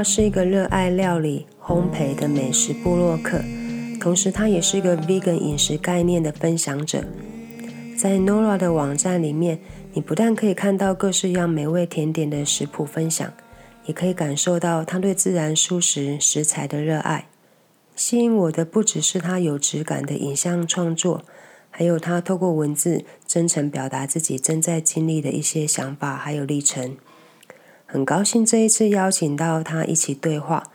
[0.00, 3.38] 他是一个热爱料理、烘焙的美食部落客，
[4.00, 7.04] 同时他也是一个 Vegan 饮食概念的分享者。
[7.98, 9.58] 在 Nora 的网站里面，
[9.92, 13.30] 你不但可以看到各式各样美味甜点的食谱分享，
[13.84, 17.26] 也可以感受到他对自然素食食材的热爱。
[17.94, 21.26] 吸引我的不只是他有质感的影像创作，
[21.68, 26.96] 还有他透过文字真诚表达自己正在经历的一些想法还有历程。
[27.92, 30.70] 很高兴这一次邀请到他一起对话，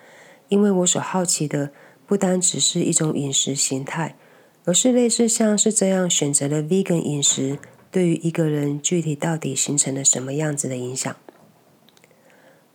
[0.49, 1.71] 因为我所好奇的
[2.05, 4.17] 不单只是一种饮食形态，
[4.65, 7.57] 而是类似像是这样选择了 vegan 饮食，
[7.89, 11.15] 对于一个人具体到底形成了什么样子的影响。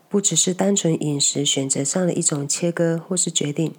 [0.09, 3.75] 不只是单纯饮食选择上的一种切割或是决定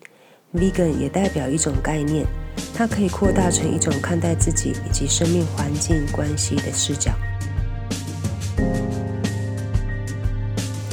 [0.53, 2.23] ，vegan 也代表一种概念，
[2.71, 7.11] 它可以扩大成一种看待自己以及生命环境关系的视角。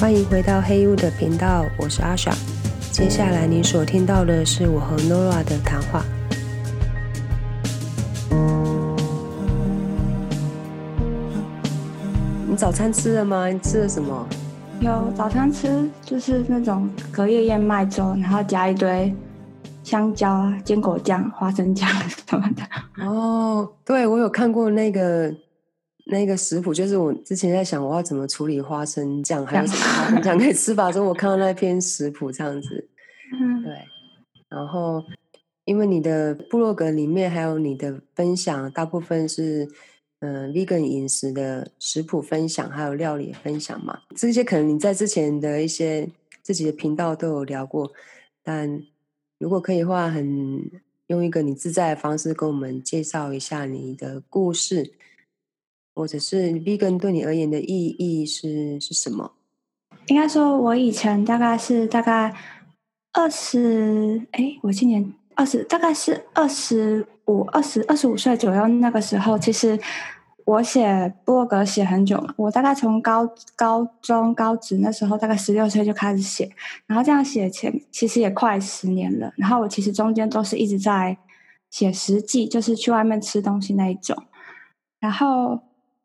[0.00, 2.32] 欢迎回到黑屋的频道，我是阿爽。
[2.92, 6.04] 接下来你所听到的是我和 Nora 的谈话。
[12.48, 13.48] 你早餐吃了吗？
[13.48, 14.24] 你吃了什么？
[14.78, 19.12] 有早餐吃，就是那种隔夜燕麦粥，然后加一堆
[19.82, 23.04] 香蕉啊、坚果酱、花生酱什么的。
[23.04, 25.34] 哦，对，我有看过那个。
[26.10, 32.88] 那个食谱就是我之前在想我要怎么处理花生酱，还有什么花生酱 可以吃法中，我看到那篇食谱这样子，
[33.38, 33.72] 嗯，对。
[34.48, 35.04] 然后
[35.66, 39.68] 因为你的部落格里面还有你的分享，大部分是
[40.20, 46.08] 嗯 vegan 饮食的食谱分享，还有料理分享嘛，这些可能你在之前的一些
[46.42, 47.92] 自己的频道都有聊过，
[48.42, 48.82] 但
[49.38, 50.70] 如果可以的话，很
[51.08, 54.94] 用一个你自在的方式跟我们介绍一下你的故事。
[55.98, 59.32] 或者是 vegan 对你而言的意义是是什么？
[60.06, 62.32] 应该说，我以前大概是大概
[63.14, 68.68] 二十，哎，我今年二十，大概是二十五、二十二十五岁左右。
[68.68, 69.76] 那个时候，其实
[70.44, 72.32] 我写博格写很久了。
[72.36, 76.48] 我大概从高高中、高职那时候，大概十六岁就开始写，
[76.86, 79.32] 然后这样写前其实也快十年了。
[79.36, 81.18] 然后我其实中间都是一直在
[81.70, 84.16] 写实际，就是去外面吃东西那一种，
[85.00, 85.58] 然后。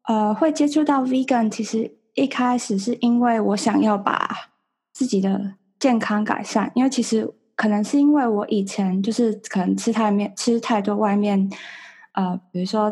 [0.04, 4.30] 呃，会接触到 vegan，其实一开始是因为我想要把
[4.92, 11.50] 自己的健康改善，因为其实可能是因为我以前就是可能吃太面吃太多外面，
[12.14, 12.92] 呃，比如说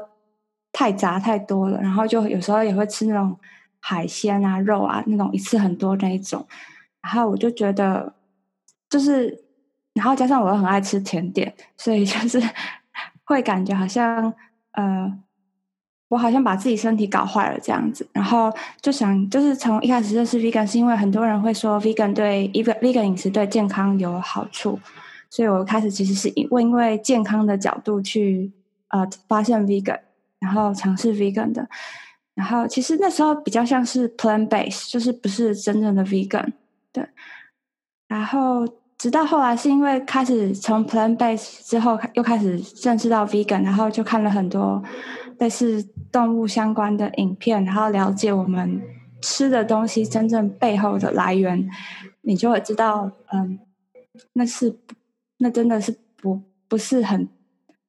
[0.71, 3.37] 太杂太多了，然后就有时候也会吃那种
[3.81, 6.47] 海鲜啊、肉啊那种一次很多那一种，
[7.01, 8.13] 然后我就觉得
[8.89, 9.43] 就是，
[9.95, 12.41] 然后加上我又很爱吃甜点，所以就是
[13.25, 14.33] 会感觉好像
[14.71, 15.19] 呃。
[16.11, 24.77] 我好像把自己身体搞坏了这样子，然后就想，就是从一开始认识 vegan，是因为很多人会说 vegan 对一个 vegan 饮食对健康有好处，
[25.29, 28.51] 所以我开始其实是因为因为健康的角度去
[28.89, 30.01] 呃发现 vegan，
[30.39, 31.65] 然后尝试 vegan 的，
[32.35, 36.51] 然后其实那时候比较像是 plant base，就是不是真正的 vegan，
[36.91, 37.07] 对，
[38.09, 38.67] 然后
[38.97, 44.83] 直到后来是因为开始从 plant base 之后又开始认识到 vegan，然后就看了很多。
[45.41, 45.81] 类似
[46.11, 48.79] 动物相关的影片，然后了解我们
[49.23, 51.67] 吃的东西真正背后的来源，
[52.21, 53.57] 你就会知道，嗯，
[54.33, 54.77] 那是
[55.37, 57.27] 那真的是不不是很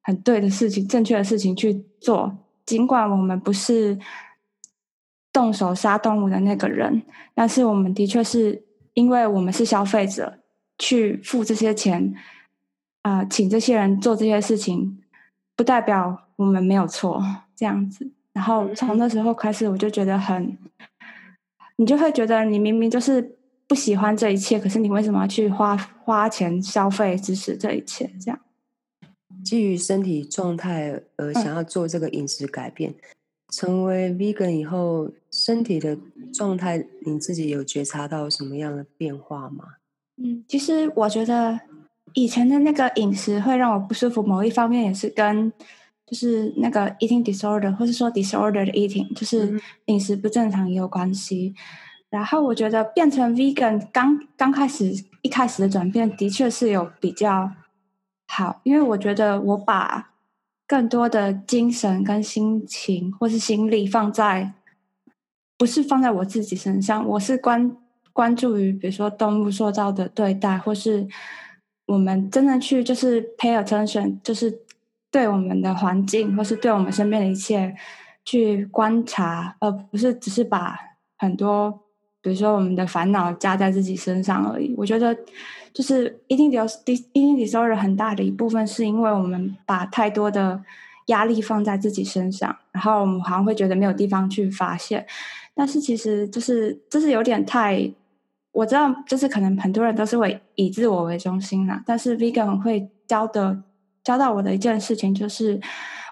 [0.01, 2.35] 很对的事情，正确的事情去做。
[2.65, 3.99] 尽管我们不是
[5.31, 7.03] 动手杀动物的那个人，
[7.35, 8.63] 但是我们的确是
[8.95, 10.39] 因为我们是消费者，
[10.79, 12.15] 去付这些钱，
[13.03, 15.03] 啊，请这些人做这些事情，
[15.55, 17.21] 不代表我们没有错。
[17.55, 20.57] 这样子，然后从那时候开始，我就觉得很，
[21.75, 23.37] 你就会觉得你明明就是
[23.67, 28.09] 不喜欢这一切，可是你为什么要去花花钱消费支持这一切？
[28.19, 28.39] 这样，
[29.43, 32.93] 基于身体状态而想要做这个饮食改变，
[33.49, 35.97] 成为 vegan 以后，身体的
[36.33, 39.65] 状态你自己有觉察到什么样的变化吗？
[40.17, 41.59] 嗯，其实我觉得
[42.13, 45.53] 以前的那个饮食会让我不舒服，某一方面也是跟。
[46.13, 51.55] 就是那个 eating disorder，或是说 disordered eating，就是饮食不正常也有关系。
[52.11, 54.93] 然后我觉得变成 vegan，刚刚开始
[55.23, 57.49] 一开始的转变的确是有比较
[58.27, 60.11] 好，因为我觉得我把
[60.67, 64.53] 更多的精神跟心情或是心力放在，
[65.57, 67.75] 不是放在我自己身上，我是关
[68.11, 71.07] 关注于比如说动物塑造的对待，或是
[71.87, 74.59] 我们真的去就是 pay attention，就是。
[75.13, 77.75] 对我们的环境，或是对我们身边的一切
[78.25, 80.75] 去观察，而不是只是把
[81.19, 81.71] 很多
[82.19, 84.73] 比如说我们的烦恼加在自己身上而已。
[84.75, 85.15] 我觉得
[85.71, 86.49] 就是 eating
[87.13, 90.59] eating disorder 很大的一部分是因为我们把太多的
[91.07, 95.05] 压力放在自己身上，然后我们好像会觉得没有地方去发泄。
[95.53, 97.91] 但是其实就是这是有点太，
[98.51, 101.83] 我知道就是可能很多人都是会以自我为中心啦。
[101.85, 103.61] 但是 vegan 会教的
[104.03, 105.59] 教到我的一件事情就是，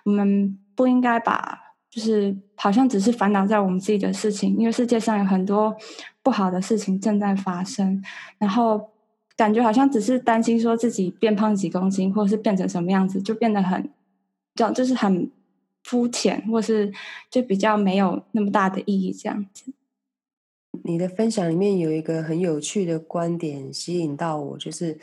[0.06, 1.60] 我们不应该把
[1.90, 5.76] 就是好像只是烦恼在我们自己的事情，因为世界上有很多
[6.24, 8.04] 不好的事情正在发生，
[8.38, 8.90] 然后
[9.36, 13.90] 感觉好像只是担心说自己变胖几公斤，或者是变成什么样子，就变得很，
[14.56, 15.30] 这样就是很。
[15.84, 16.94] 肤浅，或是
[17.32, 19.74] 就比较没有那么大的意义，这样子。
[20.84, 25.00] 你的分享里面有一个很有趣的观点吸引到我，就是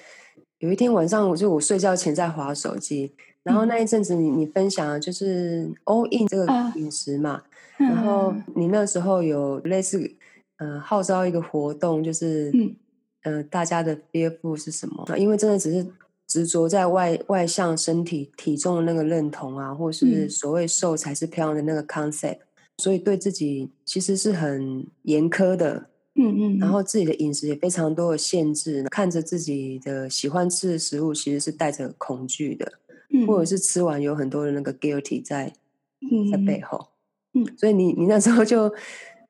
[0.59, 3.13] 有一天晚上，我就我睡觉前在划手机，
[3.43, 6.47] 然后那一阵子你你分享的就是 all in 这个
[6.77, 7.43] 饮食嘛，
[7.77, 10.11] 然后你那时候有类似
[10.59, 12.77] 呃号召一个活动，就是嗯
[13.23, 15.07] 呃大家的 fearful 是什么？
[15.17, 15.87] 因为真的只是。
[16.31, 22.41] 执着在外外向身体体重的那个认同啊，或是所谓瘦才是漂亮的那个 concept，
[22.77, 25.87] 所以对自己其实是很严苛的，
[26.19, 32.73] 嗯嗯，然后自己的饮食也非常多的限制，看着自己的喜欢吃的食物其实是带着恐惧的，
[33.11, 35.53] 嗯，或者是吃完有很多的那个 guilty 在
[36.01, 36.89] 嗯在背后，
[37.35, 38.69] 嗯，所以你你那时候就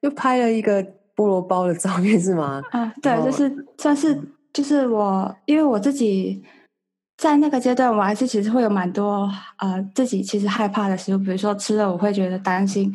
[0.03, 0.83] 就拍了一个
[1.15, 2.63] 菠萝包的照片是吗？
[2.71, 4.19] 啊，对，就是算是
[4.53, 6.43] 就是我因为我自己。
[7.21, 12.95] 在那个阶段，我还是其实会有蛮多呃自己其实害怕的食物，比如说吃了我会觉得担心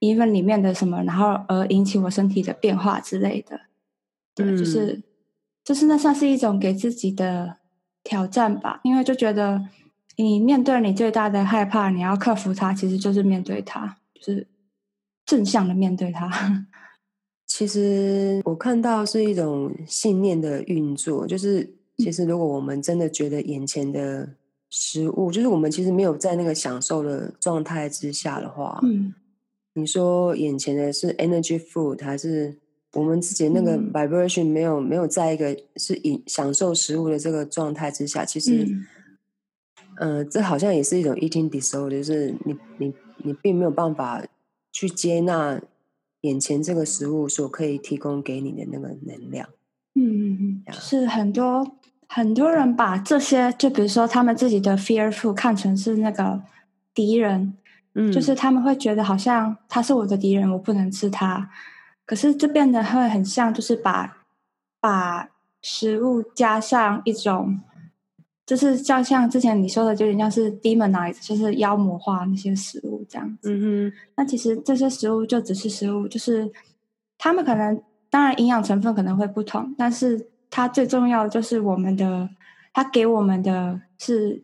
[0.00, 3.60] ，even 里面的什么，然后而引起我身体的变化之类的。
[4.34, 5.02] 对，就是
[5.64, 7.56] 就是那算是一种给自己的
[8.02, 9.68] 挑战吧，因为就觉得
[10.16, 14.46] 你面对你最大的害怕，你要克服它，其实就是面对它，就是
[15.26, 16.66] 正向的面对它。
[17.46, 21.74] 其实我看到是一种信念的运作，就是。
[22.00, 24.28] 其实，如果我们真的觉得眼前的
[24.70, 29.12] 食物，就是我们其实没有在那个享受的状态之下的话，嗯，
[29.78, 32.58] 你说眼前的是 energy food，还是
[32.92, 38.66] 我们自己那个 vibration 没有没有在一个是饮享受食物的这个状态之下，其实，
[40.00, 44.24] 嗯，这好像也是一种 eating disorder，就是你你你并没有办法
[44.72, 45.60] 去接纳
[46.22, 49.48] 眼前这个食物所可以提供给你的那个能量。
[49.94, 51.76] 嗯嗯嗯，是很多。
[52.10, 56.40] 很多人把这些，就比如说他们自己的 fearful 看成是那个
[56.94, 57.52] 敌人，
[57.98, 61.50] 嗯，就是他们会觉得好像他是我的敌人，我不能吃他。
[62.06, 64.18] 可是这变得会很像，就是把
[64.80, 65.28] 把
[65.60, 67.60] 食物加上一种，
[68.46, 73.52] 就是像像之前你说的，就有点像是 demonize，就是妖魔化那些食物这样子。
[73.52, 76.50] 嗯哼，那其实这些食物就只是食物，就是
[77.18, 80.28] 他们可能当然营养成分可能会不同，但是。
[80.50, 82.26] 它最重要的就是我们的，
[82.72, 84.42] 它给我们的是，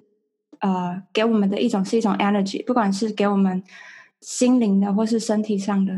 [0.65, 3.63] 呃，给我们的一种是一种 energy，不管是给我们
[4.23, 5.93] 心灵的或是身体上的，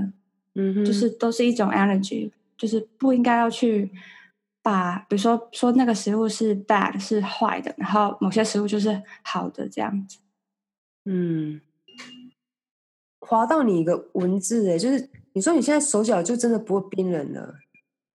[0.56, 3.88] 嗯，就是都是一种 energy，就是不应该要去
[4.62, 10.18] 把，比如说说那个食物是 bad 是坏的，然后某些食物就是好的这样子。
[11.04, 11.60] 嗯，
[13.20, 17.54] 划到你一个文字诶，就是你说你现在手脚就真的不会冰冷了。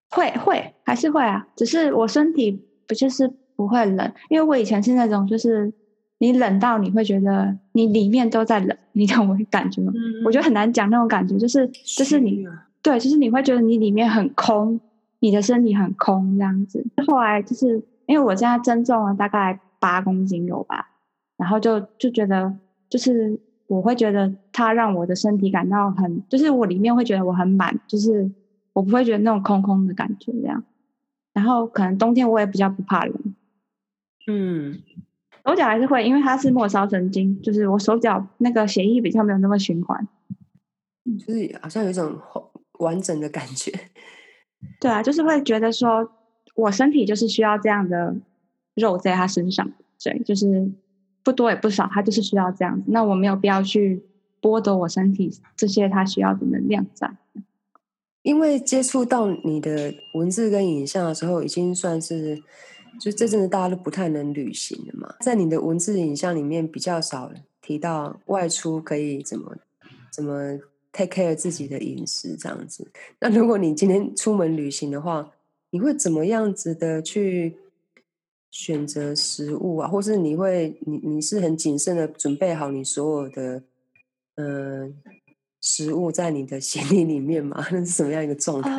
[0.10, 5.72] 会会还是会啊，只是我身体不就是不会冷，因为我以前是那种就是
[6.22, 9.92] 你冷到你会觉得你里面都在冷，你懂我感觉吗？
[10.24, 12.46] 我觉得很难讲那种感觉，就是就是你
[12.82, 14.80] 对，就是你会觉得你里面很空，
[15.20, 16.86] 你的身体很空这样子。
[17.08, 20.92] 后来就是因为我现在增重了大概八公斤有吧，
[21.36, 22.54] 然后就就觉得
[22.88, 28.32] 就是我会觉得它让我的身体感到很，就是我里面会觉得我很满，就是。
[28.74, 30.64] 我不会觉得那种空空的感觉，这样。
[31.34, 33.14] 然后可能冬天我也比较不怕冷。
[34.28, 34.80] 嗯，
[35.46, 40.08] 手脚还是会，因为它是末梢神经，就是我手脚那个血液比较没有那么循环。
[41.26, 42.20] 就是好像有一种
[42.80, 43.72] 完整的感觉。
[44.80, 46.12] 对啊，就是会觉得说
[46.56, 48.16] 我身体就是需要这样的
[48.76, 49.72] 肉在他身上，
[50.04, 50.72] 对，就是
[51.24, 52.84] 不多也不少，他就是需要这样子。
[52.92, 54.04] 那我没有必要去
[54.40, 57.12] 剥夺我身体这些他需要的能量在。
[58.22, 62.40] 因为接触到你的文字跟影像的时候，已经算是
[63.02, 65.16] 就这阵子大家都不太能旅行了嘛。
[65.22, 69.58] 在你的文字影像里面，比较少提到外出可以怎么
[70.12, 70.60] 怎么
[70.92, 72.88] take care 自己的饮食这样子。
[73.20, 75.32] 那如果你今天出门旅行的话，
[75.72, 77.58] 你会怎么样子的去
[78.52, 79.88] 选择食物啊？
[79.88, 83.64] 或是你会你你是很谨慎的准备好你所有的
[84.36, 84.96] 嗯？
[85.64, 87.64] 食物在你的 行李里面吗？
[87.72, 88.72] 那 是什么样一个状态？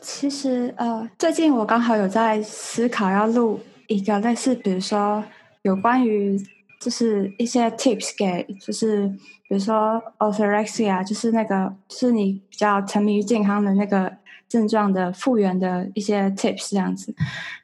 [0.00, 5.22] 其实呃，最近我刚好有在思考要录一个类似，比如说
[5.62, 6.38] 有关于
[6.80, 9.08] 就是一些 tips 给，就是
[9.48, 14.12] 比如说 orthorexia，就是那个就是你比较沉迷于健康的那个
[14.48, 17.14] 症状的复原的一些 tips 这样子。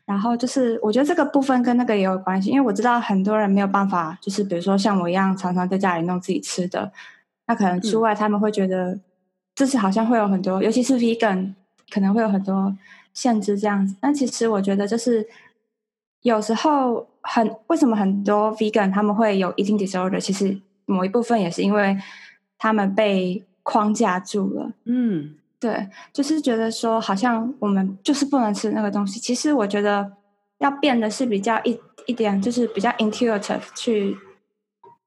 [0.05, 6.93] 然后就是我觉得这个部分跟那个也有关系，因为我知道很多人没有办法，就是比如说像我一样常常在家里弄自己吃的，
[7.47, 8.99] 那可能出外他们会觉得
[9.55, 11.55] 就是好像会有很多，尤其是 vegan。
[11.95, 12.77] 可能会有很多
[13.13, 15.25] 限制这样子，但其实我觉得就是
[16.23, 21.97] 有时候很为什么很多 vegan 他们会有 eating disorder，其实某一部分也是因为
[22.59, 24.73] 他们被框架住了。
[24.87, 29.21] 嗯，对，就是觉得说好像我们就是不能吃那个东西。
[29.21, 30.11] 其实我觉得
[30.59, 34.17] 要变的是比较一一点，就是比较 intuitive 去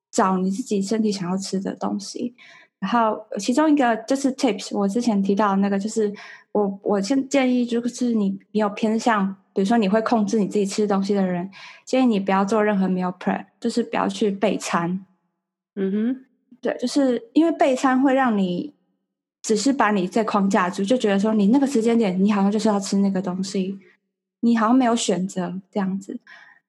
[0.09, 2.33] 找你自己身体想要吃的东西。
[2.79, 6.13] 然后其中一个就是 tips，我之前提到那个就是。
[6.57, 11.51] 我我先建议，就是你你有偏向，比如说你会控制你自己吃东西的人，
[11.85, 15.05] 建议你不要做任何 meal prep，就是不要去备餐。
[15.75, 16.25] 嗯哼，
[16.59, 18.73] 对，就是因为备餐会让你
[19.43, 23.77] 只是把你在框架住，就觉得说你那个时间点你好像就是要吃那个东西，
[24.39, 26.19] 你好像没有选择这样子。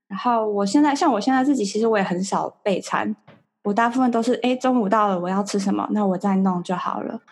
[0.06, 3.16] 然后我现在像我现在自己，其实我也很少备餐，
[3.64, 7.22] 我大部分都是哎中午到了我要吃什么，那我再弄就好了。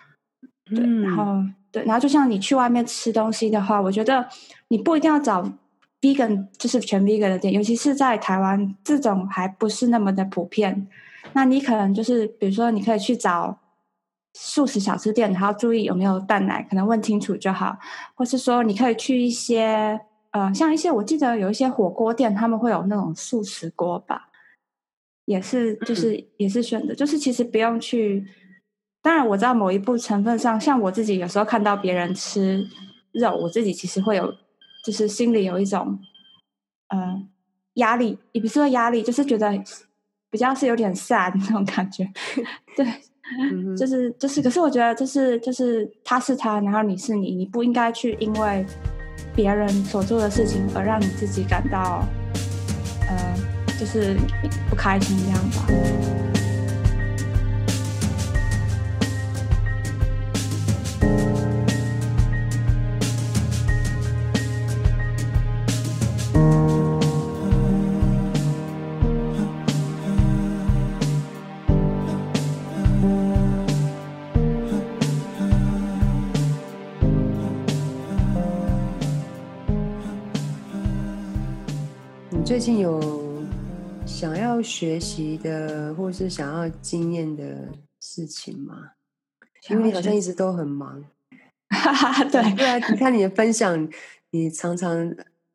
[0.65, 1.45] 对，然后。
[1.77, 4.27] 对，然后就像你去外面吃东西的话，我觉得
[4.69, 5.47] 你不一定要找
[6.01, 10.89] vegan，就是全 vegan 的店，尤其是在台湾这种还不是那么的普遍。
[11.35, 13.59] 那你可能就是，比如说你可以去找
[14.33, 17.77] 素食小吃店，然后注意有没有蛋奶，可能问清楚就好。
[18.15, 24.31] 或是说你可以去一些，呃，像一些我记得有一些火锅店，他们会有那种素食锅吧，
[25.27, 28.27] 也是就是也是选择，就是其实不用去。
[29.07, 32.67] 当然，我知道某一部成分上，像我自己有时候看到别人吃
[33.13, 34.35] 肉，我自己其实会有，
[34.85, 35.97] 就是心里有一种，
[36.89, 37.23] 呃，
[37.75, 39.49] 压力，也不是说压力，就是觉得
[40.29, 42.05] 比较是有点 sad 那种感觉。
[42.77, 42.85] 对，
[43.77, 48.67] 就是就是，可是我觉得，就是就是他是他，然后你是你，你不应该去因为
[49.37, 52.05] 别人所做的事情而让你自己感到，
[53.09, 53.37] 呃，
[53.79, 54.17] 就是
[54.69, 56.36] 不开心这样吧。
[82.57, 83.45] 最近有
[84.07, 87.69] 想要学习的，或是想要经验的
[88.01, 88.77] 事情吗？
[89.69, 91.05] 因为你好像一直都很忙。
[91.69, 93.87] 哈哈对 对啊，你看你的分享，
[94.31, 95.15] 你常常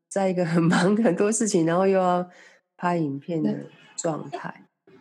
[0.09, 2.29] 在一个很忙很多事情，然后又要
[2.77, 3.51] 拍影片的
[3.97, 4.53] 状态。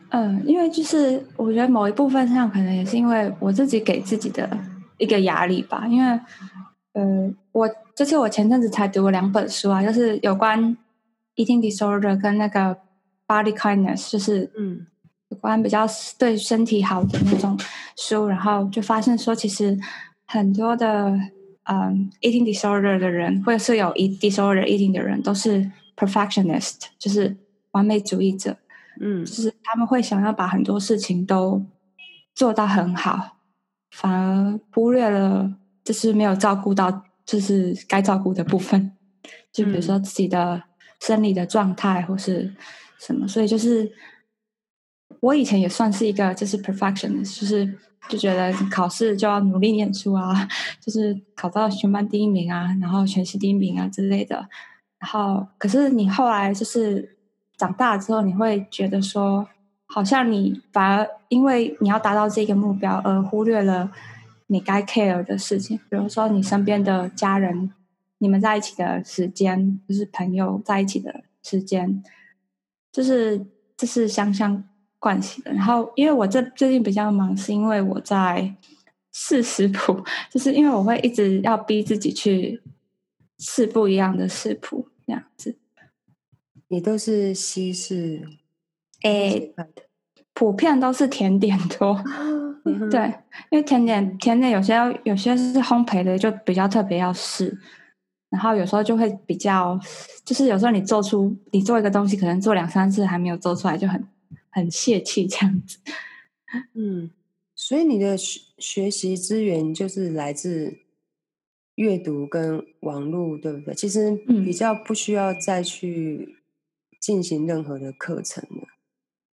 [0.08, 4.48] 嗯，因为就是我觉得某一部分上，可能也是因为我自己给自己的
[4.96, 5.86] 一个压力吧。
[5.86, 6.18] 因为
[6.94, 10.74] 呃，我就是我前阵子才读了两本书啊，就是有关。
[11.36, 12.76] Eating disorder 跟那个
[13.26, 14.86] body kindness 就是嗯
[15.28, 15.86] 有关比较
[16.18, 17.58] 对身体好的那种
[17.96, 19.78] 书，然后就发现说，其实
[20.26, 21.12] 很多的
[21.64, 27.36] 嗯 eating disorder 的人，或者是有 eat disorder eating 的人，都是 perfectionist，就是
[27.70, 28.56] 完美主义者。
[29.00, 31.64] 嗯，就是他们会想要把很多事情都
[32.34, 33.36] 做到很好，
[33.92, 38.92] 反而忽略了就是没有照顾到就是该照顾的部分，
[39.52, 40.64] 就比如说自己的。
[41.00, 42.54] 生理的状态或是
[42.98, 43.90] 什么，所以就是
[45.20, 47.78] 我以前也算是一个就是 perfectionist，就是
[48.08, 50.46] 就觉得考试就要努力念书啊，
[50.80, 54.48] 就是考到全班第一名啊，然后全系第一名啊之类的。
[54.98, 57.16] 然后，可是你后来就是
[57.56, 59.48] 长大之后，你会觉得说，
[59.86, 63.90] 好像你反而因为你要达到这个目标，而忽略了
[64.48, 67.72] 你该 care 的事情，比如说你身边的家人。
[68.22, 72.02] 你们在一起的时间，就是朋友在一起的时间，
[72.92, 73.46] 就是
[73.76, 74.62] 这是相相
[74.98, 75.50] 关系的。
[75.52, 78.54] 然后，因为我这最近比较忙，是因为我在
[79.12, 82.60] 试食谱，就是因为我会一直要逼自己去
[83.38, 85.56] 试不一样的食谱，这样子。
[86.68, 88.22] 也都是西式？
[89.02, 89.54] 诶，
[90.34, 91.98] 普遍都是甜点多。
[92.90, 93.14] 对，
[93.50, 94.74] 因为甜点甜点有些
[95.04, 97.58] 有些是烘焙的，就比较特别要试。
[98.30, 99.78] 然后有时候就会比较，
[100.24, 104.06] 就是有时候你做出你做一个东西，可能做两三次还没有做出来，就很
[104.48, 105.78] 很泄气这样子。
[106.74, 107.10] 嗯，
[107.54, 110.78] 所以你的学学习资源就是来自
[111.74, 113.74] 阅读跟网络，对不对？
[113.74, 116.36] 其实比较不需要再去
[117.00, 118.68] 进行任何的课程了。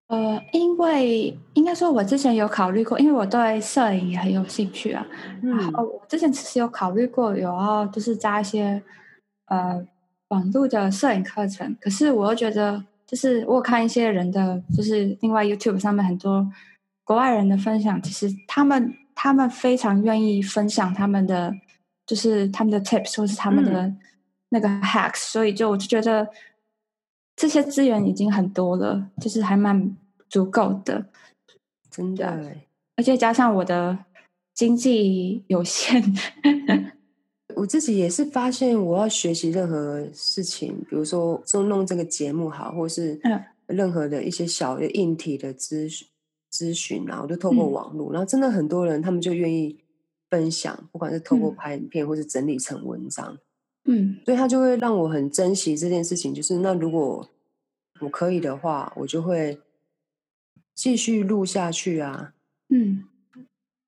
[0.08, 5.06] 呃，因为应该说，我之前有考虑过，因为我对摄影也很有兴趣啊。
[5.42, 8.82] 然后我之前其实有考虑过，有要就是加一些
[9.48, 9.86] 呃
[10.30, 11.76] 网络的摄影课程。
[11.82, 16.50] 可是我又觉得，就是我看一些人的，就是另外 YouTube 上面很多
[17.04, 21.54] 国外人的分享，其实他们他们非常愿意分享他们的，
[22.06, 23.94] 就是他们的 tips 或是他们的
[24.52, 26.26] 那个 hacks，所以就我就觉得。
[27.38, 29.96] 这些资源已经很多了，就是还蛮
[30.27, 31.06] 足够的，
[31.91, 32.51] 真的。
[32.96, 33.98] 而且加上我的
[34.56, 36.03] 经济有限，
[37.56, 43.22] 我自己也是发现，我要学习任何事情，比如说做弄这个节目好，或是
[43.67, 46.08] 任何的一些小的硬体的咨询
[46.51, 49.77] 咨询，然后就透过网络，然后真的很多人他们就愿意
[50.32, 53.38] 分享，不管是透过拍影片，或是整理成文章。
[53.89, 56.34] 嗯，所以他就会让我很珍惜这件事情。
[56.34, 57.27] 就是那如果
[58.01, 59.60] 我可以的话，我就会
[60.75, 62.34] 继续录下去啊。
[62.70, 63.06] 嗯，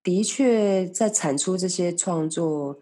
[0.01, 2.79] 的确，在产出这些创作，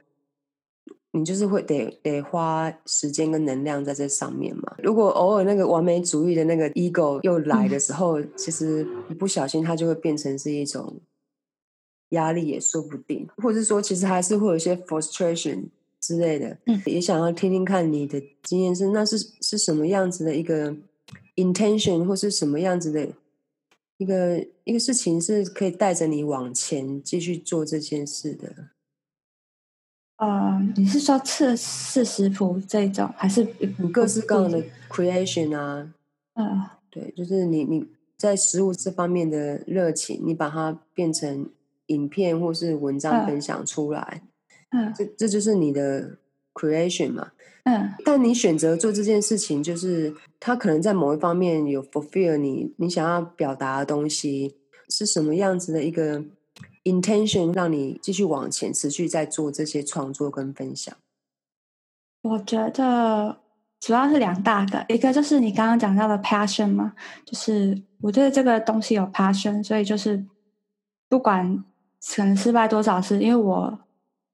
[1.10, 4.76] 你就是会得得花时间跟能量在这上面嘛。
[4.84, 11.02] 如果偶尔那个完美主义的那个 ego 又来的时候，其实一不小心，它就会变成是一种
[12.10, 13.28] 压力，也说不定。
[13.38, 15.70] 或者是说，其实还是会有一些 frustration。
[16.00, 20.76] 之类的，嗯，也想要听听看你的经验是，那是是什么样子的一个
[21.36, 23.08] intention，或是什么样子的
[23.98, 28.70] 一个一个事情，是可以带着你往前继续做这件事的。
[30.18, 33.44] 呃，你是说测试食谱这种，还是
[33.92, 35.94] 各式各样的 creation 啊？
[36.34, 37.86] 嗯，对，就是你你
[38.18, 41.50] 在食物这方面的热情，你把它变成
[41.88, 44.22] 影片或是文章分享出来。
[44.72, 46.18] 嗯，这这就是你的
[46.54, 47.32] creation 嘛。
[47.64, 54.56] 嗯，但你选择做这件事情，就是它可能在某一方面有 fulfill 你你想要表达的东西
[54.88, 56.24] 是什么样子的一个
[56.86, 60.96] intention，让你继续往前持续在做这些创作跟分享。
[62.22, 63.40] 我觉得
[63.82, 66.94] 主要是两大个，一个就是你刚刚讲到的 passion 嘛，
[67.26, 70.26] 就是我对这个东西有 passion，所以就是
[71.10, 71.66] 不管
[72.16, 73.80] 可能失败多少次，因为我。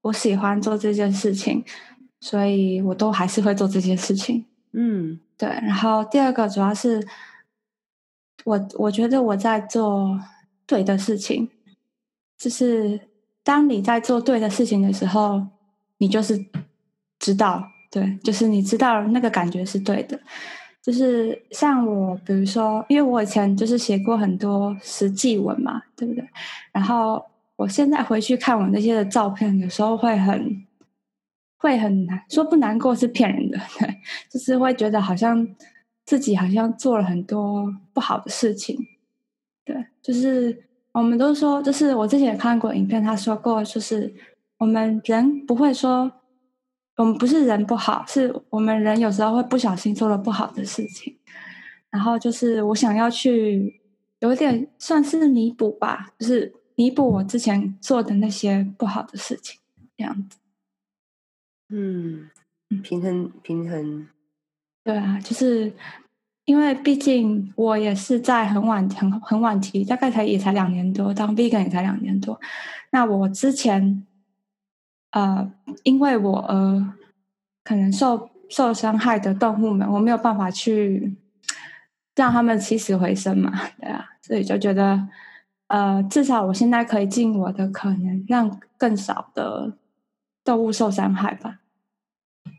[0.04, 1.64] 我喜欢做这件事情，
[2.20, 4.44] 所以我都还是会做这件事情。
[4.72, 5.48] 嗯，对。
[5.48, 7.02] 然后第二个主要是，
[8.44, 10.20] 我我觉得我在做
[10.66, 11.48] 对的事情，
[12.36, 13.00] 就是
[13.42, 15.46] 当你在做对的事情的时候，
[15.96, 16.44] 你就是
[17.18, 20.20] 知道，对，就是你知道那个感觉是对的。
[20.82, 26.28] 就是像我，比如说，因为我以前就是写过很多实际文嘛，对不对？
[26.72, 27.24] 然后。
[27.56, 30.66] 我现在回去看我那些的照片，有时候会很
[31.56, 35.46] 会很难说不难过是骗人的，对，就是会觉得好像
[36.04, 38.76] 自己好像做了很多不好的事情，
[39.64, 44.12] 对，就是我们都说，就是我之前也看过影片，他说过，就是
[44.58, 46.10] 我们人不会说
[46.96, 51.16] 我们不是人不好，是我们人有时候会不小心做了不好的事情，
[51.90, 53.80] 然后就是我想要去
[54.18, 56.52] 有点算是弥补吧，就是。
[56.76, 59.60] 弥补我之前做的那些不好的事情，
[59.96, 60.38] 这样子。
[61.68, 62.30] 嗯，
[62.82, 64.08] 平衡平衡。
[64.82, 65.72] 对啊，就是
[66.44, 72.40] 因为毕竟我也是在很晚很很晚期，大概才也才两年多，当 vegan 也才两年多。
[72.90, 74.04] 那我之前，
[75.12, 75.50] 呃，
[75.84, 76.94] 因为我呃
[77.62, 81.16] 可能受受伤害的动物们，我没有办法去
[82.16, 85.08] 让他们起死回生嘛，对啊，所以就觉得。
[85.68, 89.78] 呃，至少我现在可以尽我的可能，让更少的
[90.44, 91.60] 动物受伤害吧。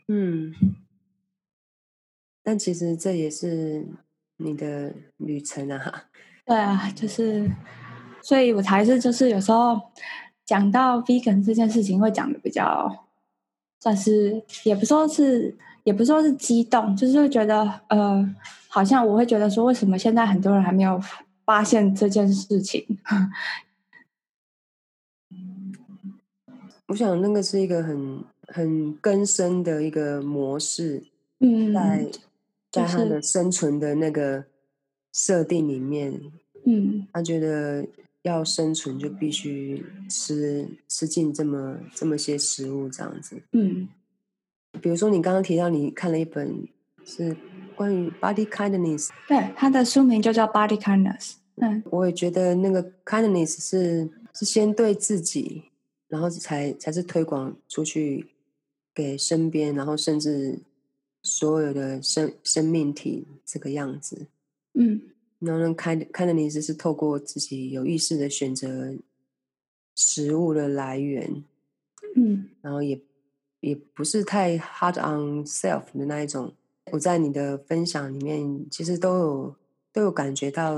[0.07, 0.53] 嗯，
[2.43, 3.87] 但其实这也是
[4.37, 6.05] 你的旅程啊。
[6.45, 7.49] 对啊，就是，
[8.21, 9.79] 所以我才是就是有时候
[10.43, 13.05] 讲到 vegan 这件事情，会讲的比较
[13.79, 18.35] 算是，也不说是，也不说是激动，就是会觉得呃，
[18.67, 20.99] 好像我会觉得说，为什么现在很多人还没有。
[21.45, 22.97] 发现这件事情，
[26.87, 31.03] 我想那个是一个很很根深的一个模式，
[31.39, 32.11] 嗯，在
[32.71, 34.45] 在他的生存的那个
[35.13, 36.19] 设定里面，
[36.65, 37.87] 嗯，他觉得
[38.23, 43.87] 要生存就必须吃吃进这么这么些食物这样子，嗯，
[44.81, 46.67] 比如说你刚刚提到你看了一本
[47.05, 47.37] 是。
[47.75, 51.33] 关于 body kindness，对，他的书名就叫 body kindness。
[51.55, 55.63] 嗯，我也觉得那个 kindness 是是先对自己，
[56.07, 58.27] 然后才才是推广出去
[58.93, 60.59] 给身边，然后甚至
[61.23, 64.27] 所有的生生命体这个样子。
[64.73, 65.01] 嗯，
[65.39, 68.93] 然后呢，kind kindness 是透过自己有意识的选择
[69.95, 71.43] 食物的来源，
[72.15, 72.99] 嗯，然后也
[73.61, 76.53] 也不是太 hard on self 的那一种。
[76.91, 79.55] 我在你的分享里面，其实都有
[79.91, 80.75] 都有感觉到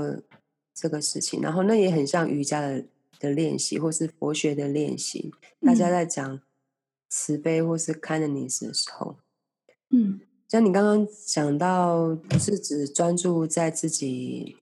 [0.74, 2.84] 这个事情，然后那也很像瑜伽的
[3.18, 5.32] 的练习，或是佛学的练习。
[5.60, 6.40] 大家在讲
[7.08, 9.16] 慈悲或是 kindness 的时候，
[9.90, 10.20] 嗯。
[10.50, 14.56] 像你刚刚讲到，不是只专注在自己，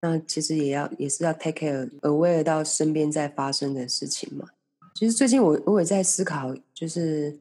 [0.00, 4.48] 那其实也要也是要 take care aware 到身边在发生的事情嘛。
[4.94, 7.38] 其实最近我我也在思考，就是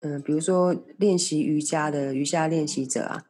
[0.00, 3.26] 嗯，比如说练习瑜伽的瑜伽练习者啊，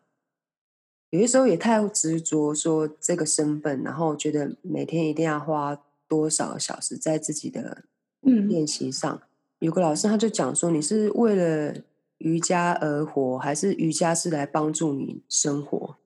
[1.10, 7.84] 有些时候也太执着说这个身份，然后觉得每天一定要花多少个小时在自己的
[8.22, 9.22] 嗯练习上。
[9.58, 11.82] 有个老师他就讲说，你是为了。
[12.18, 15.98] 瑜伽而活，还是瑜伽是来帮助你生活？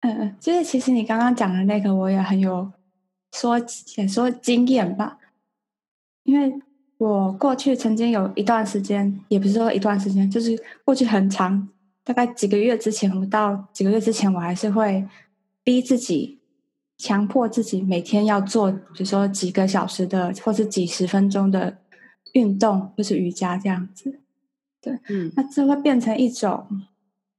[0.00, 2.70] 嗯嗯，就是其实你刚刚讲的那个，我也很有
[3.32, 3.58] 说
[3.96, 5.18] 也说经验吧。
[6.24, 6.60] 因为
[7.02, 11.68] 我过去曾经有一段时间，也不是说一段时间，就是过去很长，
[12.04, 15.04] 大概几个月之前，不到几个月之前，我还是会
[15.64, 16.38] 逼自己，
[16.98, 21.76] 强迫自己每天要做，比如说几个小时的，或是几十分钟的
[22.34, 24.20] 运动，或是瑜伽这样子。
[24.80, 26.64] 对，嗯，那这会变成一种，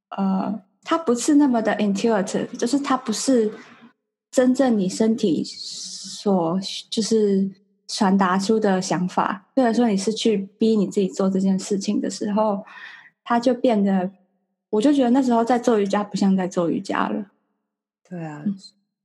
[0.09, 3.49] 呃，它不是那么的 intuitive，就是它不是
[4.29, 7.49] 真正你身体所就是
[7.93, 9.47] 传达出的想法。
[9.55, 12.63] 或者说你是去逼你自己做这件事情的时候，
[13.23, 14.11] 它就变得，
[14.71, 17.27] 我就觉得那时候在做瑜伽不像在做瑜伽了。
[18.09, 18.43] 对啊，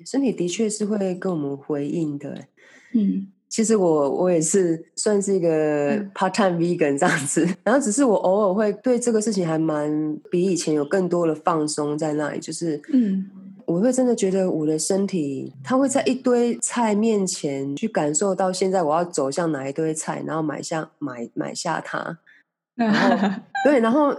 [0.05, 2.47] 身体的确是会跟我们回应的，
[2.95, 3.29] 嗯。
[3.51, 9.91] 其实我我也是算是一个 part time vegan 这样子， 然后只是我偶尔会对这个事情还蛮
[10.31, 13.27] 比以前有更多的放松在那里，就是嗯，
[13.69, 22.19] 我会真的觉得我的身体，它会在一堆菜面前去感受到现在我要走向哪一堆菜，然后买下买买下它，
[22.75, 24.17] 然后 对，然后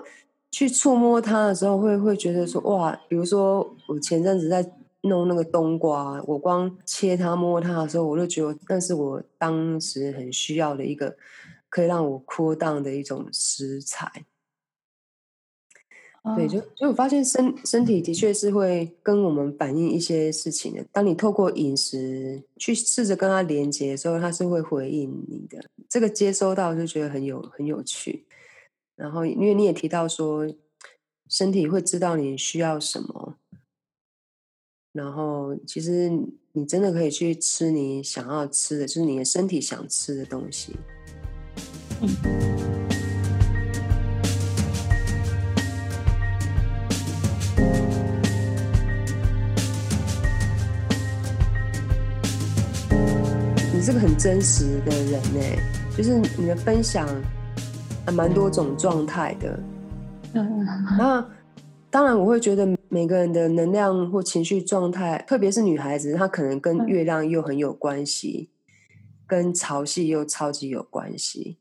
[0.51, 4.71] 去触摸它的时候，会会觉得说哇，比如说我前阵子在。
[5.03, 11.15] 弄那个冬瓜，我光切它摸它的时候，我就觉得那是我当时很需要的一个
[11.69, 14.11] 可以让我 cool down 的一种食材。
[16.35, 20.85] 对，就就我发现身身体的确是会跟我们反映一些事情的。
[20.91, 25.63] 当你透过饮食去试着跟它连接的时候，它是会回应你的。
[25.87, 28.25] 这个接收到就觉得很有很有趣。
[28.95, 30.45] 然后，因为你也提到说，
[31.29, 33.37] 身体会知道你需要什么。
[34.91, 36.11] 然后，其实
[36.51, 40.75] 你真的可以去吃你想要吃的，就是你的身体想吃的东西。
[42.01, 43.08] 嗯。
[53.79, 55.39] 你是个很真实的人呢，
[55.95, 57.07] 就是你的分享
[58.05, 59.57] 还蛮多种状态的。
[60.33, 60.67] 嗯。
[60.97, 61.25] 那
[61.89, 62.67] 当然，我会觉得。
[62.89, 68.49] 每个人的能量或情绪状态，特别是女孩子，她可能跟月亮又很有关系，
[69.27, 71.57] 跟潮汐又超级有关系。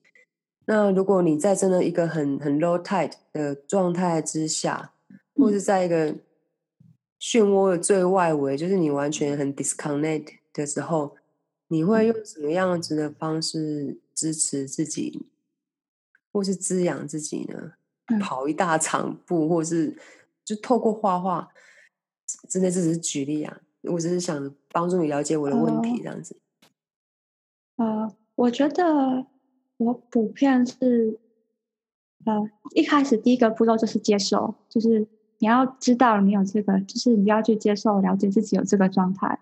[0.65, 4.93] 那如果你在真的一个很很 low tide 的状态之下，
[5.37, 6.15] 或是在一个
[7.21, 11.15] 漩涡的最外围，就是你完全很 disconnect 的时候，
[11.69, 15.27] 你会用什么样子的方式支持自己，
[16.33, 17.73] 或是滋养自己呢？
[18.21, 19.97] 跑一大场步，或是？
[20.45, 21.51] 就透过画画，
[22.49, 26.39] 真的只是举例啊，我只是想帮助你了解我的问题，这样子。
[27.77, 29.27] 呃，我觉得
[29.77, 31.19] 我普遍是，
[32.25, 39.39] 呃，一开始第一个步骤就是接受，就是你要知道你有这个，就是你要去接受、了解自己有这个状态，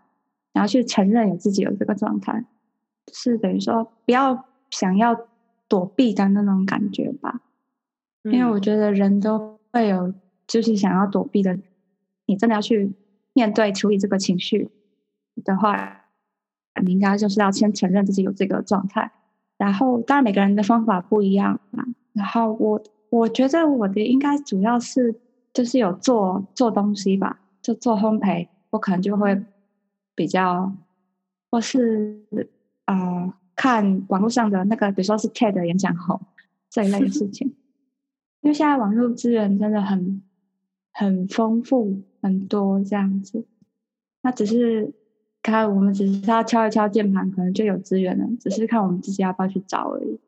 [0.57, 2.47] 然后去承认有自己有这个状态，
[3.13, 5.29] 是等于说不要想要
[5.69, 7.43] 躲避的那种感觉吧，
[8.25, 10.15] 因为我觉得人都会有。
[10.49, 11.59] 就是想要躲避的，
[12.27, 12.93] 你真的要去
[13.33, 14.71] 面对处理这个情绪
[15.45, 16.05] 的话，
[16.85, 19.11] 你应该就是要先承认自己有这个状态。
[19.59, 21.85] 然后，当然每个人的方法不一样嘛。
[22.13, 25.17] 然后我我觉得我的应该主要是
[25.53, 29.43] 就是有做做东西吧，就做烘焙，我可能就会
[30.17, 30.75] 比较，
[31.49, 32.27] 或是
[32.87, 36.21] 呃看网络上的那个，比如说是 TED 演讲后
[36.69, 37.55] 这一类的事情，
[38.43, 40.23] 因为现在网络资源真的很。
[40.99, 43.45] 很丰富，很多这样子，
[44.23, 44.95] 那只是
[45.43, 50.19] 看我们只是要敲一敲键盘，可能就有资源了，只是看我们自己要不要去找而已。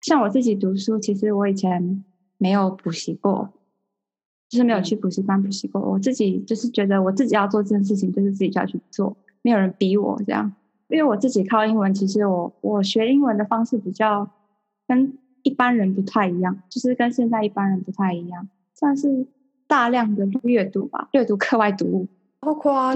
[0.00, 2.04] 像我自己读书，其实我以前
[2.38, 3.52] 没有补习过，
[4.48, 5.80] 就是没有去补习班补习过。
[5.80, 10.52] 我自己就是觉得我自己要做这件事情，就是自己就要去做，没有人逼我这样。
[10.88, 14.30] 因为我自己靠英文，其实我我学英文的方式比较
[14.86, 19.26] 跟一般人不太一样，就是跟现在一般人不太一样，算是
[19.66, 22.08] 大量的阅读吧，阅读课外读物，
[22.40, 22.94] 包括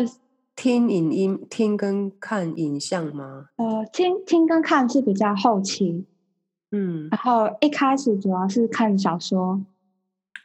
[0.56, 3.48] 听影音、听跟看影像吗？
[3.56, 6.06] 呃，听听跟看是比较后期，
[6.70, 9.60] 嗯，然后一开始主要是看小说，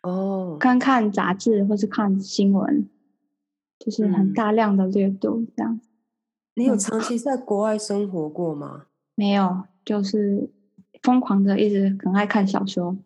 [0.03, 2.87] 哦，看看杂志或是看新闻，
[3.79, 5.79] 就是很大量的阅读这样。
[6.55, 8.85] 你有长期在国外生活过吗？
[9.15, 10.49] 没有，就是
[11.01, 12.97] 疯狂的一直很爱看小说，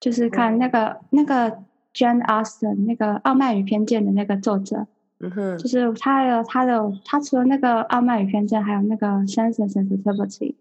[0.00, 1.62] 就是看那个那个
[1.94, 4.86] Jane Austen 那个《傲慢与偏见》的那个作者，
[5.20, 10.52] 嗯哼，就是他的他的他除了那个《傲慢与偏见》，还有那个《Sense and Sensitivity》，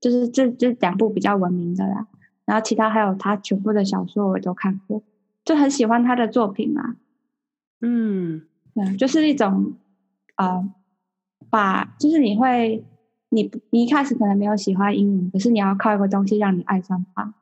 [0.00, 2.06] 就是这这两部比较闻名的啦。
[2.44, 5.02] 然后其他还有他全部的小说我都看过，
[5.44, 6.96] 就很喜欢他的作品啊。
[7.80, 9.74] 嗯，对，就是一种
[10.36, 10.64] 啊。
[11.50, 12.82] 把就是你会，
[13.28, 17.34] 你你一开始可能没有喜欢英文，可是你要靠一个东西让你爱上它。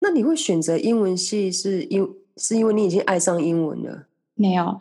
[0.00, 4.06] 那你会选择英文系，是因是因为你已经爱上英文了？
[4.34, 4.76] 没有，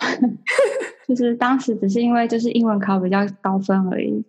[1.07, 4.23] 就是当时只是因为就是英文考比较高分而已。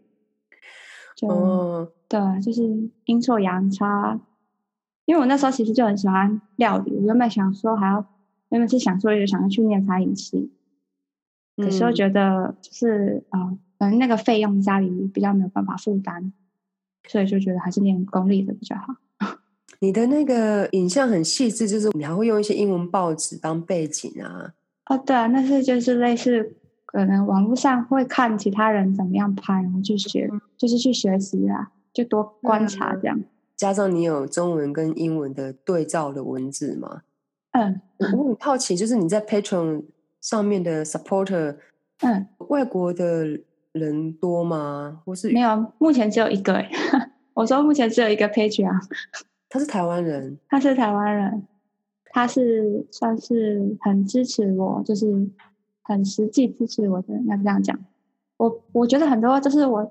[1.18, 2.62] 就对，就是
[3.07, 4.20] 阴错阳差。
[5.04, 8.04] 因为我那时候其实就很喜欢料理，我原本想说还要
[8.50, 10.52] 原本是想说，就想要去念餐饮系。
[11.57, 16.33] 可是我觉得就是啊，可能那个费用家里比较没有办法负担，
[17.09, 18.94] 所以就觉得还是念公立的比较好。
[19.81, 24.52] 你的那个影像很细致，就是你还会用一些英文报纸当背景啊？
[24.87, 26.54] 哦，对啊，那是就是类似
[26.90, 33.20] 可能网络上会看其他人怎么样拍，然后去学，就是去学习啊，就多观察这样。
[33.57, 37.03] 加上你有中文跟英文的对照的文字吗？
[37.53, 37.81] 嗯，
[38.16, 39.85] 我很好奇，就是你在 Patron。
[40.20, 41.57] 上面的 supporter，
[42.01, 43.24] 嗯，外国的
[43.70, 45.01] 人多吗？
[45.05, 45.72] 或是没有？
[45.79, 46.61] 目前只有一个。
[47.35, 48.81] 我说目前只有一个 page 啊。
[49.48, 51.46] 他是台湾人，他是台湾人，
[52.07, 55.07] 他是算是很支持我，就是
[55.88, 57.14] 很实际支持我的。
[57.27, 57.77] 要这样讲，
[58.37, 59.90] 我我觉得很多就是我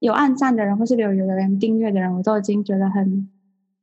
[0.00, 3.28] 有暗赞的人，或是有有的人订阅的人，我都已经觉得很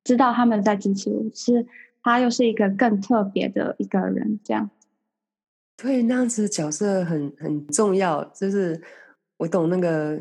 [0.04, 1.24] 知道他们在支持我。
[1.34, 1.66] 是
[2.04, 4.70] 他又是一个更特别的一个人，这样。
[5.78, 8.82] 对，那样子的角色很很重要，就是
[9.38, 10.20] 我懂那个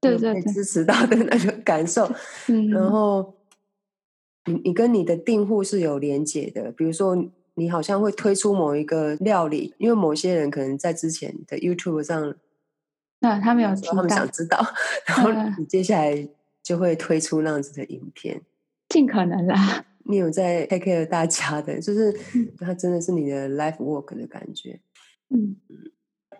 [0.00, 2.10] 对对支持到的那种感受。
[2.48, 3.34] 嗯，然后
[4.46, 7.14] 你你跟你的订户是有连接的，比如说
[7.58, 12.34] 你好像会推出某一个料理，因为某些人可能在之前的 YouTube 上，
[13.20, 14.64] 那他们有他们想知道，
[15.04, 16.28] 然后你接下来
[16.62, 18.40] 就会推出那样子的影片，
[18.88, 19.84] 尽可能啦。
[20.04, 22.10] 你有在 take care 大家的，就是
[22.58, 24.80] 它真的是你的 life work 的感觉。
[25.28, 25.56] 嗯，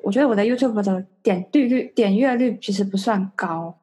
[0.03, 3.79] 我觉得我的 YouTube 的点率率点阅率其实不算高，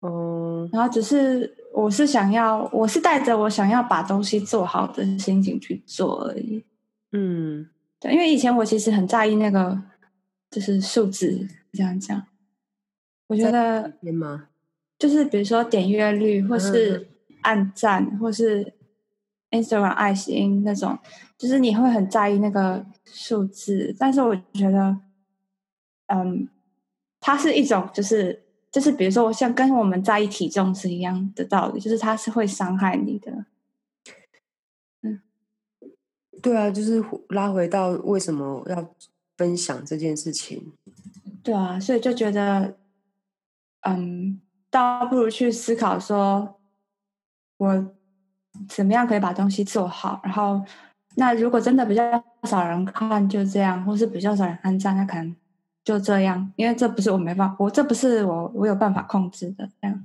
[0.00, 6.64] 嗯，然后只是我是想要，我是带着我想要把东西做好的心情去做而已。
[7.12, 9.82] 嗯，对，因为以前我其实很在意那个
[10.50, 12.26] 就是数字这样讲，
[13.26, 13.92] 我觉得？
[14.98, 17.08] 就是比如说点阅率，或是
[17.42, 18.74] 按赞，或是。
[19.50, 20.98] Instagram 爱心那种，
[21.38, 24.98] 就是你会很在意那个数字，但是我觉得，
[26.06, 26.48] 嗯，
[27.20, 28.43] 它是一种，就是
[28.74, 33.44] 就是，比如说，像跟我们在意体重是一样的道理，就是它是会伤害你的。
[35.02, 35.20] 嗯，
[36.42, 38.90] 对啊，就是拉回到为什么要
[39.36, 40.72] 分享这件事情。
[41.44, 42.76] 对啊，所以就觉得，
[43.82, 46.58] 嗯，倒不如去思考说，
[47.58, 47.94] 我。
[48.68, 50.20] 怎么样可以把东西做好？
[50.22, 50.64] 然后，
[51.16, 55.34] 那如果真的比较少人看，就这样；或是比较少人按赞，那可能
[55.84, 56.52] 就这样。
[56.56, 59.68] 因为这不是我没办法，我这不是我我有办法控制的。
[59.80, 60.04] 这样，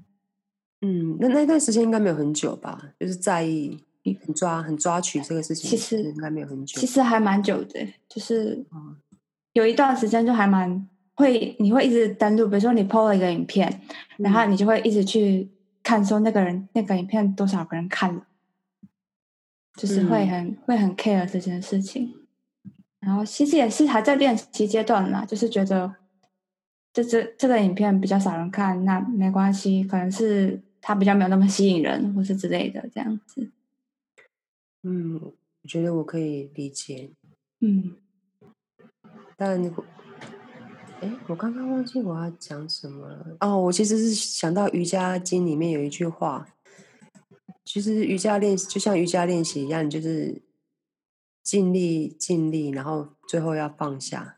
[0.82, 2.92] 嗯，那那段时间应该没有很久吧？
[3.00, 3.80] 就是在意
[4.26, 6.80] 很抓很抓取这个事情，其实应该没有很久。
[6.80, 8.64] 其实还蛮久的，就是
[9.54, 13.82] 有一段时间就还蛮会，你会一直登录，比如说你 PO 了一个影片，
[14.18, 15.50] 然后你就会一直去
[15.84, 18.24] 看，说那个人那个影片多少个人看了。
[19.76, 22.14] 就是会很会很 care 这件事情，
[23.00, 25.96] 然后其实也是还在练习阶段啦，就是觉得
[26.92, 33.50] 这这这个影片比较少人看，那没关系，可能是它比较没有那么吸引人，或是之类的这样子。
[34.84, 37.10] 嗯，我觉得我可以理解。
[37.62, 37.96] 嗯，
[39.36, 39.62] 但
[41.02, 43.38] 哎，我刚刚忘记我要讲什么了。
[43.40, 46.48] 哦，我其实是想到瑜伽经里面有一句话，
[47.64, 50.42] 其实瑜伽练习就像瑜伽练习一样，就是
[51.50, 54.38] 尽力尽力，然后最后要放下。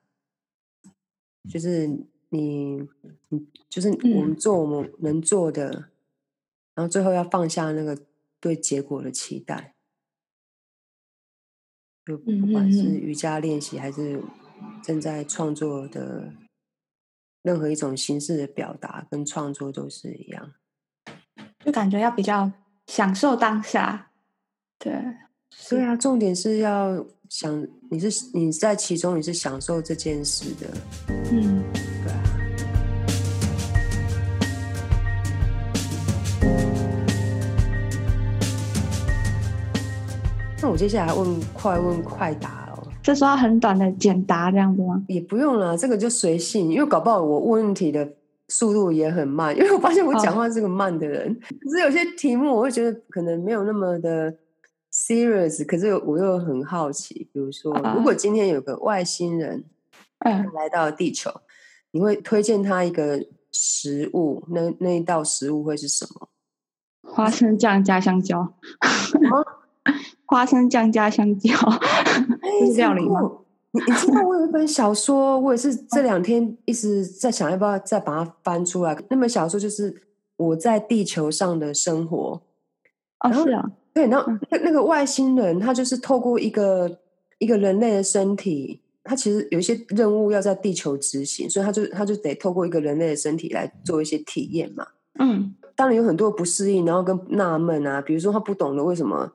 [1.51, 1.85] 就是
[2.29, 2.87] 你，
[3.27, 5.89] 你就是我们做我们能做的，
[6.73, 7.99] 然后最后要放下那个
[8.39, 9.75] 对结果的期待。
[12.05, 14.23] 就不管是瑜伽练习还是
[14.81, 16.33] 正在创作的。
[17.43, 20.53] 任何一种形式的表达跟创作都是一样，
[21.65, 22.51] 就感觉要比较
[22.85, 24.11] 享受当下。
[24.77, 24.93] 对，
[25.69, 30.67] 对啊，重点是要想你是你在其中你是享受这件事的。
[31.31, 32.23] 嗯，对啊。
[40.61, 42.87] 那我接下来问快问快答哦。
[43.01, 45.03] 这说很短的简答这样子吗？
[45.07, 48.07] 也不用了，这个就随性，因为搞不好我问问题的
[48.49, 51.33] 速度也很慢，因为我发现我讲话是个慢的人。
[51.39, 54.31] 可是有些题目我会觉得可能没有那么的
[54.91, 59.63] serious，可是我又很好奇，比如说，如果今天有个外星人
[60.53, 61.31] 来到地球，
[61.91, 64.43] 你会推荐他一个食物？
[64.49, 66.27] 那那一道食物会是什么？
[67.03, 68.53] 花生酱加香蕉。
[70.25, 71.51] 花生酱加香蕉，
[72.65, 73.39] 是料理吗？
[73.71, 78.97] 你你知道我有一本小说，我也是 这两天一直在想要不要再把它翻出来。
[79.09, 80.03] 那本小说就是
[80.37, 82.41] 我在地球上的生活。
[83.19, 84.07] 哦，是啊，对。
[84.07, 86.99] 然后那那个外星人，他就是透过一个
[87.39, 94.87] 一个人类的身体，他其实有一些任务要在地球执行，所以他就他就得透过一个人类的身体来做一些体验嘛。
[95.19, 99.33] 嗯，当然有很多不适应，然后跟纳闷啊，比如说他不懂得为什么。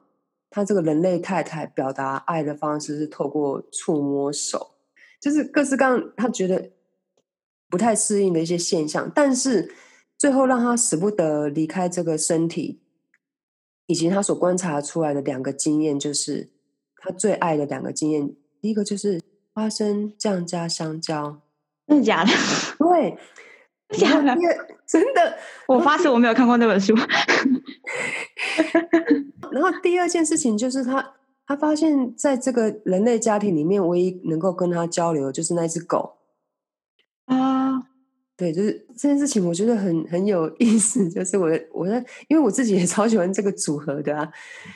[0.49, 4.69] 他这个人类太太表达爱的方式是透过触摸手，
[5.21, 6.71] 就是各式各样他觉得
[7.69, 9.71] 不太适应的一些现象，但是
[10.17, 12.81] 最后让他舍不得离开这个身体，
[13.87, 16.51] 以及他所观察出来的两个经验，就是
[16.97, 18.35] 他最爱的两个经验。
[18.61, 19.21] 第一个就是
[19.53, 21.41] 花生酱加香蕉，
[21.87, 22.31] 真的假的？
[22.79, 23.19] 对，
[23.97, 24.37] 假的，
[24.87, 25.39] 真的。
[25.69, 26.95] 我发誓我没有看过那本书。
[29.53, 31.15] 然后第二件事情就是他，
[31.47, 36.17] 他发现在这个人类家庭里面，唯一能够跟他交流就是那只狗
[37.27, 37.56] 啊。
[38.37, 41.09] 对，就是这件事情，我觉得很很有意思。
[41.09, 44.31] 就是我，我在，因为我自己也超喜欢这个组合的啊。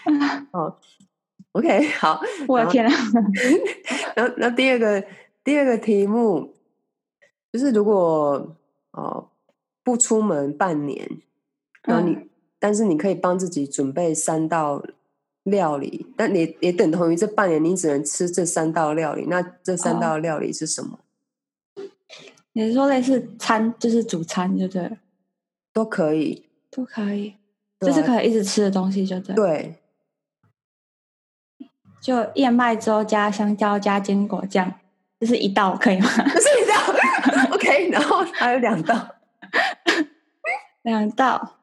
[0.53, 0.77] 哦
[1.53, 2.93] ，OK， 好，我的天啊！
[4.17, 5.05] 然后，那第二个
[5.45, 6.55] 第二个题目
[7.53, 8.57] 就是，如果
[8.93, 9.29] 哦
[9.85, 11.21] 不出门半年，
[11.85, 12.31] 然后你。
[12.63, 14.85] 但是你可以帮自己准备三道
[15.45, 19.25] 料理，但你也等同于这半年你只能吃这三道料理。
[19.31, 20.99] 那这三道料理是什么？
[22.53, 24.91] 你是说类似餐，就是主餐，就对？
[25.73, 27.37] 都可以，都可以，
[27.81, 29.35] 就是可以一直吃的东西，就对。
[29.35, 29.75] 对，
[32.03, 34.73] 就燕麦粥加香蕉加坚果酱，
[35.21, 36.09] 这是一道，可以吗？
[36.17, 36.75] 这是一道，
[37.55, 37.89] OK。
[37.91, 39.15] 然后还有两道，
[40.83, 41.57] 两道。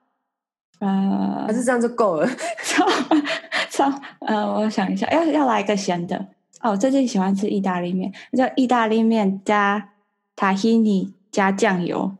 [0.79, 2.29] 呃，还是这样就够了。
[2.63, 2.85] 超
[3.69, 6.27] 超，呃，我想一下，要要来一个咸的。
[6.61, 9.89] 哦，最近喜欢吃意大利面，叫意大利面加
[10.37, 12.15] 塔希尼加酱油。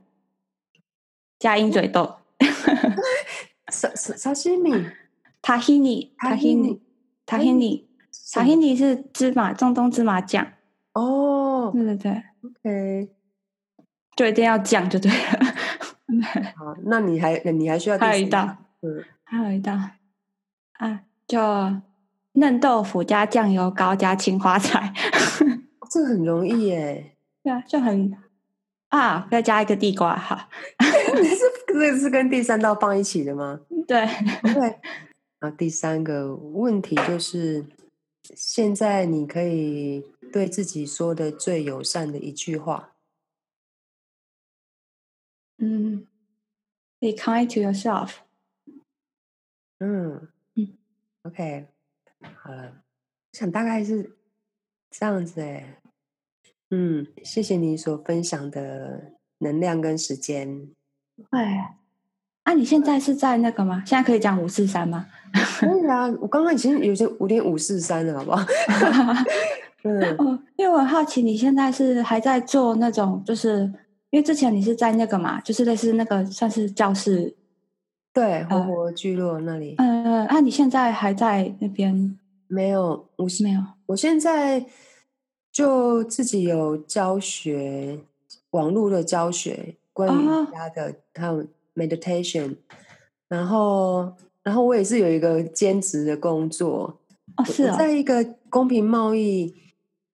[1.38, 2.16] 加鹰嘴豆。
[3.72, 4.72] 沙沙沙西米，
[5.42, 6.82] 塔希尼塔希尼
[7.26, 7.88] 塔希尼
[8.34, 10.54] 塔希尼是芝麻中东芝麻酱。
[10.94, 13.10] 哦，对对对，OK，
[14.16, 15.40] 就一定要酱就对了。
[16.56, 19.78] 好，那你还你还需要还有一道，嗯，还有一道。
[20.80, 21.82] 啊，叫
[22.32, 24.94] 嫩豆腐加酱油膏加青花菜，
[25.92, 27.17] 这个很容易耶。
[27.48, 28.14] 对啊，就很
[28.90, 30.50] 啊，再加一个地瓜哈。
[31.16, 33.62] 你 是这个是跟第三道放一起的吗？
[33.88, 34.06] 对
[34.54, 34.80] 对。
[35.40, 37.66] 啊，第三个问题就是，
[38.36, 42.96] 现在你可以对自己说的最友善的一句话。
[45.60, 46.06] 嗯
[47.00, 48.16] ，be kind to yourself。
[49.80, 50.78] 嗯嗯
[51.22, 51.68] ，OK，
[52.42, 52.84] 好了，
[53.32, 54.18] 我想大概是
[54.90, 55.82] 这样子哎。
[56.70, 60.68] 嗯，谢谢你所分享的能量跟时间。
[61.32, 61.40] 对，
[62.44, 63.84] 啊，你现在是在那个吗？
[63.86, 65.08] 现在可以讲五四三吗？
[65.60, 68.46] 可以啊，我刚刚已经有些五点五四三了，好不好？
[69.84, 73.72] 嗯，哦，因为我好奇，你现在是还在做那种，就是。
[74.10, 77.36] 因为之前你是在那个嘛，就是类似那个算是教室，
[78.14, 79.76] 对，活活聚落那里。
[79.78, 82.18] 嗯，那你现在还在那边？
[82.48, 83.62] 没有，我没有。
[83.86, 84.66] 我现在
[85.58, 87.98] 就自己有教学，
[88.52, 91.44] 网络的教学，关于瑜伽的，还有
[91.74, 92.58] meditation，
[93.28, 97.00] 然后然后我也是有一个兼职的工作，
[97.38, 99.52] 哦，是哦，在一个公平贸易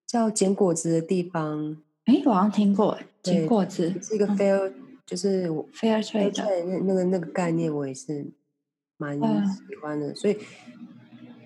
[0.06, 1.76] 叫捡果子的地方，
[2.06, 4.72] 哎，我好像听过捡果子，是一个 fair，
[5.04, 6.32] 就是 fair trade
[6.64, 8.26] 那那个那个概念，我也是
[8.96, 10.38] 蛮喜欢的，所以。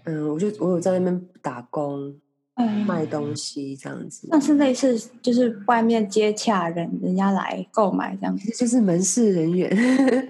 [0.04, 2.18] 嗯，我就我有在那边打工，
[2.66, 4.28] 卖东西这样子。
[4.30, 9.70] 那是类似就是外面接洽人，人家来购买这样子，就是门市人员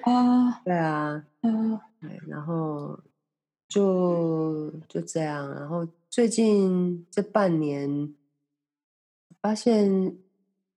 [0.03, 0.61] 啊。
[0.65, 2.99] 对啊，嗯，对，然后
[3.69, 5.49] 就就这样。
[5.55, 8.15] 然后最近这半年，
[9.41, 10.17] 发现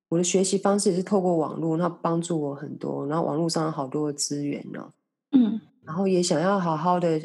[0.09, 3.05] 我的学习方式也是透过网络，那帮助我很多。
[3.07, 4.91] 然后网络上有好多的资源哦，
[5.31, 7.21] 嗯，然后也想要好好的。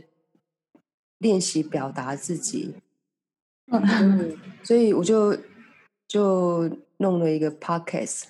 [1.19, 2.75] 练习表达自己，
[3.69, 5.37] 嗯，所以我就
[6.07, 8.25] 就弄了一个 podcast，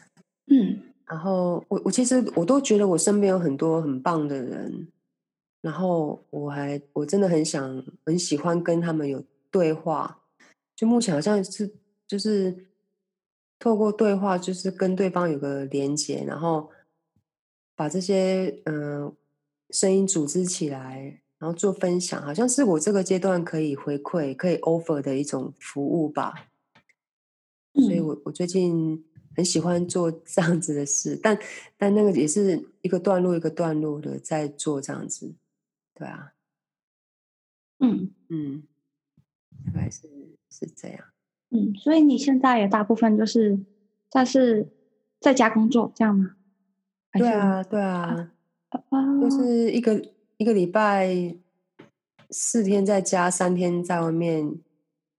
[0.47, 4.89] 嗯，然后我我其实我都觉得我身边有很多很棒的人，
[5.61, 10.23] 然后我还我真的很想很喜欢跟他们有对话，
[10.75, 11.75] 就目前好像是
[12.07, 12.67] 就是
[13.59, 16.71] 透过对话，就是跟对方有个连接，然后
[17.75, 19.15] 把这些嗯
[19.71, 21.21] 声音组织起来。
[21.39, 26.49] 然后做分享，好像是我这个阶段可以回馈、可以 offer 的一种服务吧。
[27.75, 29.05] 所以我我最近
[29.37, 31.39] 很喜欢做 这样子的事，但
[31.77, 35.35] 但那个也是一个段落一个段落的在做这样子，
[35.95, 36.33] 对啊，
[37.81, 38.63] 嗯嗯，
[39.67, 40.09] 大概是
[40.49, 41.05] 是这样。
[41.51, 43.59] 嗯，所以你现在也大部分就是
[44.11, 44.69] 但是
[45.21, 46.37] 在家工作这样吗？
[47.13, 48.33] 对啊，对啊，
[49.21, 50.16] 就是一个。
[50.39, 51.35] 一个礼拜
[52.31, 54.59] 四天在家，三天在外面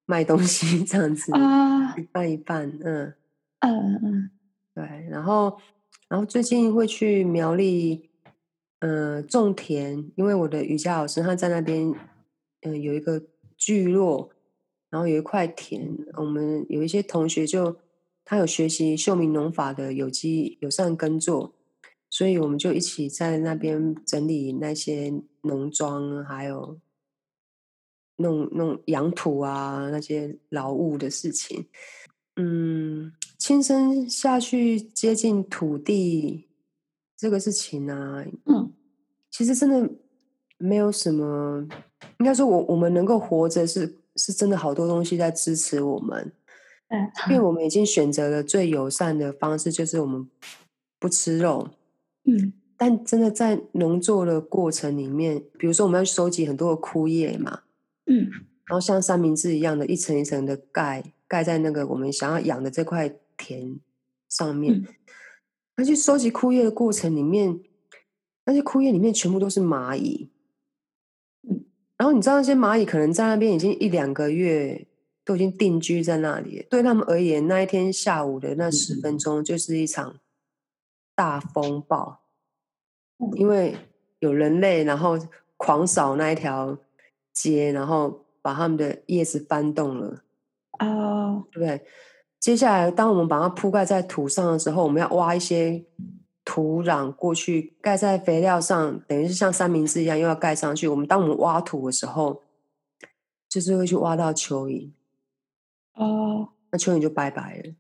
[0.05, 3.13] 卖东西， 这样子啊，一半一半，嗯
[3.59, 4.31] 嗯嗯，
[4.75, 4.83] 对。
[5.09, 5.57] 然后，
[6.07, 8.09] 然后最近会去苗栗，
[8.79, 11.93] 呃，种田，因为我的瑜伽老师他在那边，
[12.61, 13.23] 嗯，有一个
[13.57, 14.29] 聚落，
[14.91, 17.77] 然后有一块田，我们有一些同学就
[18.23, 21.55] 他有学习秀明农法的有机友善耕作。
[22.17, 26.79] 所以我们就一起在那边整理那些农庄，还有
[28.15, 31.67] 弄弄养土啊那些劳务的事情。
[32.35, 36.47] 嗯，亲身下去接近土地
[37.15, 38.73] 这个事情啊，嗯，
[39.29, 39.87] 其实真的
[40.57, 41.67] 没有什么。
[42.17, 46.33] 应该说，我我们能够活着，是是真的好多东西在支持我们。
[46.87, 50.27] 嗯，因为 我们已经选择了最友善的方式，就是我们
[50.99, 51.69] 不吃肉。
[52.29, 57.61] 嗯，但真的在农作的过程里面，比如说我们要收集很多的枯叶嘛，
[58.05, 58.29] 嗯，
[58.65, 63.79] 然后像三明治一样的一层一层的盖盖在那个我们想要养的这块田
[64.27, 64.83] 上面，
[65.77, 67.61] 那去收集枯叶的过程里面，
[68.45, 70.29] 那些枯叶里面全部都是蚂蚁，
[71.49, 71.63] 嗯，
[71.97, 74.85] 然后你知道那些蚂蚁可能在那边已经一两个月
[75.23, 80.19] 都已经定居在那里，对他们而言，那一天下午的那十分钟就是一场。
[81.17, 82.19] 大风暴，
[83.33, 83.75] 因为
[84.19, 85.17] 有人类，然后
[85.57, 86.77] 狂扫那一条
[87.33, 90.21] 街，然后把他们的叶子翻动了，
[90.77, 91.83] 哦，对不对？
[92.39, 95.83] 接下来，当我们把它铺盖在土上的时候，我们要挖一些
[96.45, 100.87] 土壤过去盖在肥料上，等于是像三明治一样，又要盖上去。
[100.87, 102.43] 我们当我们挖土的时候，
[103.49, 104.91] 就是会去挖到蚯蚓，
[105.95, 107.73] 哦，那蚯蚓就拜拜了。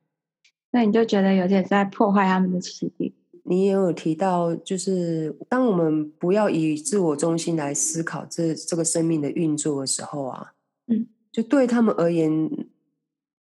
[0.71, 3.13] 那你就觉得有点在破坏他们的栖地。
[3.49, 10.53] 你也有提到，就是当我们不要以自我中心来思考这这个生命的运作的时候啊，
[10.87, 12.49] 嗯，就对他们而言，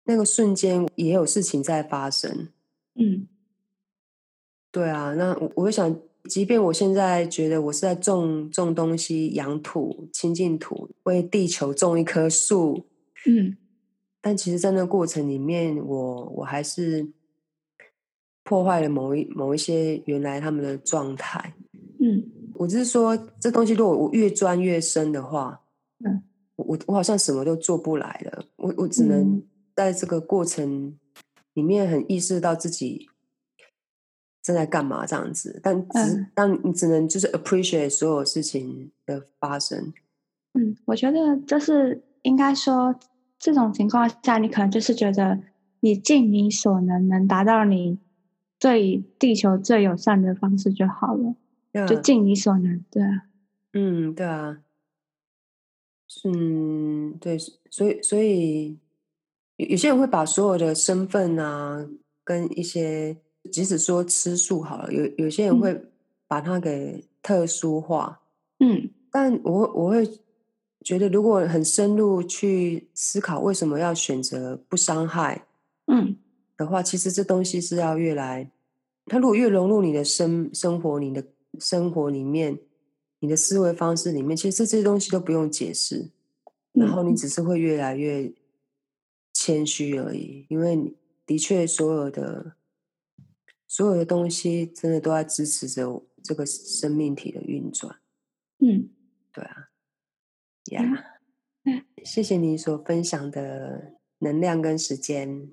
[0.05, 2.49] 那个瞬间也有事情在发生，
[2.97, 3.27] 嗯，
[4.71, 5.99] 对啊，那我我想，
[6.29, 12.85] 即便我现在觉得我是在种种东西、养土、亲近土，为地球种一棵树，
[13.27, 13.57] 嗯，
[14.21, 17.09] 但其实，在那过程里面，我我还是。
[18.45, 21.55] 破坏了某一某一些原来他们的状态，
[21.99, 22.23] 嗯，
[22.55, 25.63] 我就是说，这东西如果我越钻越深的话，
[26.05, 26.23] 嗯，
[26.57, 29.43] 我我好像什么都做不来了，我我只能
[29.75, 30.95] 在这个过程
[31.55, 33.09] 里面很意识到自己
[34.43, 39.95] 正在干嘛这样子，但只但你只能就是 appreciate 所有事情的发生。
[40.53, 42.95] 嗯，我觉得就是应该说，
[43.39, 45.41] 这种情况下，你可能就是觉得
[45.81, 47.99] 你尽你所能，能达到你。
[48.65, 53.27] 最地球最友善的方式就好了，就尽你所能，对啊，
[53.75, 54.63] 嗯，对啊，
[56.25, 57.37] 嗯，对，
[57.69, 58.79] 所以所以
[59.57, 61.87] 有有些人会把所有的身份啊，
[62.25, 63.15] 跟一些
[63.53, 65.79] 即使说吃素好了，有有些人会
[66.27, 68.23] 把它给特殊化，
[68.61, 68.89] 嗯。
[69.11, 70.09] 但我我会
[70.83, 75.45] 觉得，如果很深入去思考为什么要选择不伤害
[75.87, 76.17] 嗯。
[76.57, 78.51] 的话，其实这东西是要越来，
[79.07, 81.27] 它如果越融入你的生生活、你的
[81.59, 82.59] 生活里面、
[83.21, 86.11] 你的思维方式里面，其实这些东西都不用解释，
[86.73, 88.33] 然后你只是会越来越
[89.33, 90.97] 谦虚而已，因为你
[91.27, 92.57] 的确所有的
[93.69, 97.99] 所有的东西真的都在支持着这个生命体的运转。
[98.59, 98.89] 嗯
[99.33, 99.69] 对啊，
[100.71, 101.05] 呀、
[101.65, 105.51] 嗯谢谢你所分享的能量跟时间。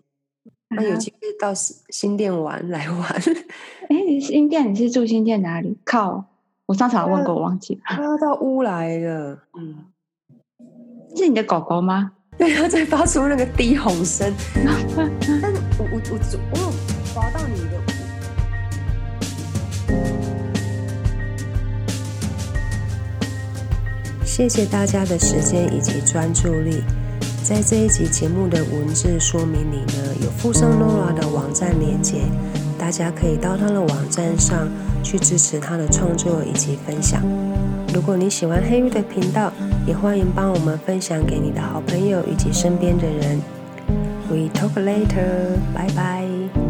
[0.73, 3.01] 那有啊机会到新新店玩来玩，
[3.89, 5.77] 哎，你新店你是住新店哪里？
[5.83, 6.23] 靠，
[6.65, 7.81] 我上次有问过，我忘记了。
[7.85, 9.85] 他要到乌来了，嗯，
[11.15, 12.13] 是你的狗狗吗？
[12.39, 14.33] 对，他在发出那个低吼声。
[15.41, 16.71] 但我我我只我有
[17.13, 17.81] 滑到你的。
[24.25, 26.81] 谢谢大家的时间以及专注力。
[27.43, 32.21] 在这一集节目的文字说明里呢，有附上 Nora 的网站链接，
[32.77, 34.69] 大家可以到她的网站上
[35.03, 37.21] 去支持她的创作以及分享。
[37.93, 39.51] 如果你喜欢黑玉的频道，
[39.85, 43.41] 也欢迎帮我们分享给你的好朋友以及身边的人。
[44.29, 46.60] We talk later，拜拜。